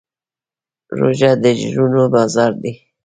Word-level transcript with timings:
روژه 0.97 1.31
د 1.41 1.43
اجرونو 1.53 2.03
بازار 2.13 2.51
دی. 2.61 2.73